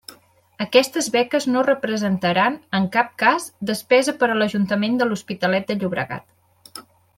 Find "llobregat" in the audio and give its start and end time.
5.81-6.85